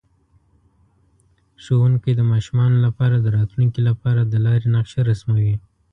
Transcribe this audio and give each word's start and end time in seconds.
ښوونکی 1.63 2.11
د 2.15 2.21
ماشومانو 2.31 2.77
لپاره 2.85 3.15
د 3.19 3.27
راتلونکي 3.37 3.81
لپاره 3.89 4.21
د 4.25 4.33
لارې 4.45 4.67
نقشه 4.75 5.01
رسموي. 5.09 5.55